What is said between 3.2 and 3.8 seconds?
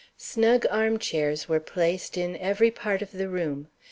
room.